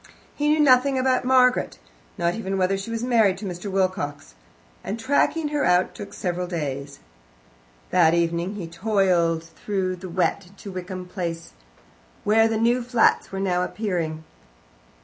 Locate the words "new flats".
12.57-13.31